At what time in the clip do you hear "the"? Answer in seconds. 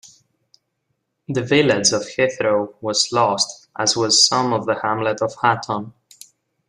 1.27-1.43, 4.65-4.79